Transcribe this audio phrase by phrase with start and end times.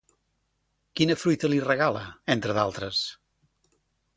[0.99, 2.03] Quina fruita li regala,
[2.37, 3.03] entre d'altres?